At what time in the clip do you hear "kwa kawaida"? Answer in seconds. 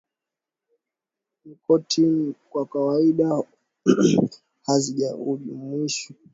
2.51-3.43